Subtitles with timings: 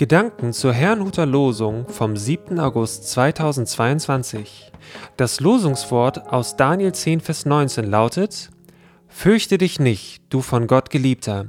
[0.00, 2.58] Gedanken zur Herrnhuter Losung vom 7.
[2.58, 4.72] August 2022.
[5.18, 8.48] Das Losungswort aus Daniel 10, Vers 19 lautet:
[9.08, 11.48] Fürchte dich nicht, du von Gott Geliebter.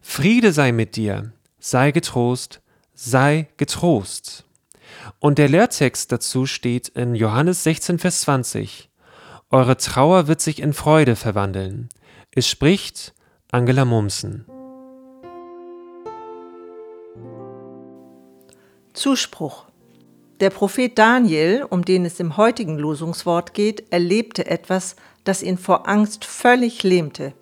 [0.00, 2.62] Friede sei mit dir, sei getrost,
[2.94, 4.46] sei getrost.
[5.18, 8.88] Und der Lehrtext dazu steht in Johannes 16, Vers 20.
[9.50, 11.90] Eure Trauer wird sich in Freude verwandeln.
[12.30, 13.12] Es spricht
[13.52, 14.46] Angela Mumsen.
[18.92, 19.66] Zuspruch.
[20.40, 25.88] Der Prophet Daniel, um den es im heutigen Losungswort geht, erlebte etwas, das ihn vor
[25.88, 27.34] Angst völlig lähmte.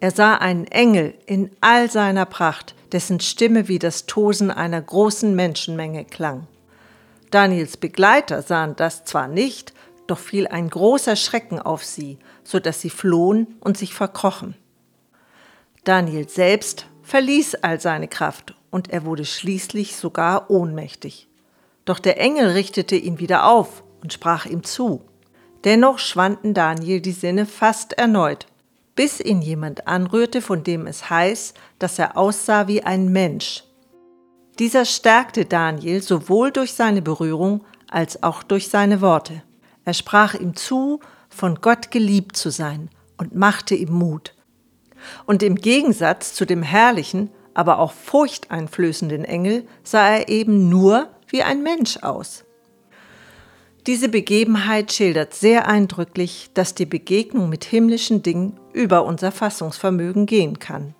[0.00, 5.34] Er sah einen Engel in all seiner Pracht, dessen Stimme wie das Tosen einer großen
[5.34, 6.48] Menschenmenge klang.
[7.30, 9.72] Daniels Begleiter sahen das zwar nicht,
[10.08, 14.56] doch fiel ein großer Schrecken auf sie, so dass sie flohen und sich verkrochen.
[15.84, 21.28] Daniel selbst verließ all seine Kraft und er wurde schließlich sogar ohnmächtig.
[21.84, 25.02] Doch der Engel richtete ihn wieder auf und sprach ihm zu.
[25.64, 28.46] Dennoch schwanden Daniel die Sinne fast erneut,
[28.94, 33.64] bis ihn jemand anrührte, von dem es heißt, dass er aussah wie ein Mensch.
[34.58, 39.42] Dieser stärkte Daniel sowohl durch seine Berührung als auch durch seine Worte.
[39.84, 44.34] Er sprach ihm zu, von Gott geliebt zu sein und machte ihm Mut.
[45.26, 51.42] Und im Gegensatz zu dem herrlichen, aber auch furchteinflößenden Engel sah er eben nur wie
[51.42, 52.44] ein Mensch aus.
[53.86, 60.60] Diese Begebenheit schildert sehr eindrücklich, dass die Begegnung mit himmlischen Dingen über unser Fassungsvermögen gehen
[60.60, 60.94] kann.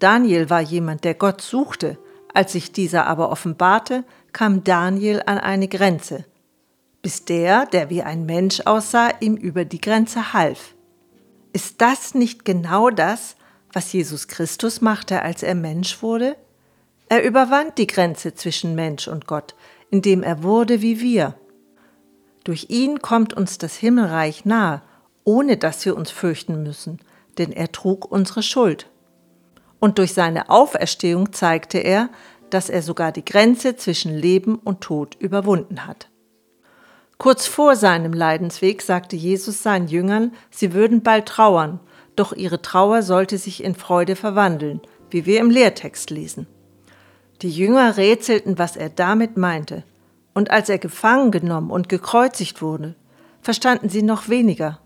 [0.00, 1.98] Daniel war jemand, der Gott suchte,
[2.34, 6.24] als sich dieser aber offenbarte, kam Daniel an eine Grenze,
[7.02, 10.74] bis der, der wie ein Mensch aussah, ihm über die Grenze half.
[11.52, 13.36] Ist das nicht genau das,
[13.72, 16.36] was Jesus Christus machte, als er Mensch wurde?
[17.08, 19.56] Er überwand die Grenze zwischen Mensch und Gott,
[19.90, 21.34] indem er wurde wie wir.
[22.44, 24.82] Durch ihn kommt uns das Himmelreich nahe,
[25.24, 27.00] ohne dass wir uns fürchten müssen,
[27.38, 28.88] denn er trug unsere Schuld.
[29.80, 32.10] Und durch seine Auferstehung zeigte er,
[32.50, 36.09] dass er sogar die Grenze zwischen Leben und Tod überwunden hat.
[37.20, 41.78] Kurz vor seinem Leidensweg sagte Jesus seinen Jüngern, sie würden bald trauern
[42.20, 46.46] doch ihre Trauer sollte sich in Freude verwandeln, wie wir im Lehrtext lesen.
[47.40, 49.84] Die Jünger rätselten, was er damit meinte,
[50.34, 52.94] und als er gefangen genommen und gekreuzigt wurde,
[53.40, 54.80] verstanden sie noch weniger.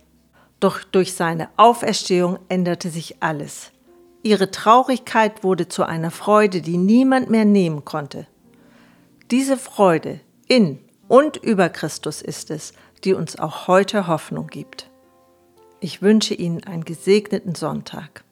[0.61, 3.73] Doch durch seine Auferstehung änderte sich alles.
[4.23, 8.29] Ihre Traurigkeit wurde zu einer Freude, die niemand mehr nehmen konnte.
[9.33, 10.79] Diese Freude in
[11.09, 12.73] und über Christus ist es,
[13.05, 14.91] die uns auch heute Hoffnung gibt.
[15.81, 18.25] Ich wünsche Ihnen einen gesegneten Sonntag.